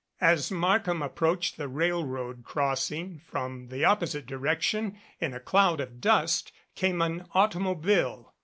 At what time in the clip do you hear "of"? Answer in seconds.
3.69-3.69, 5.79-6.01